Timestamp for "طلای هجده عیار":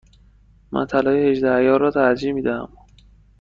0.85-1.79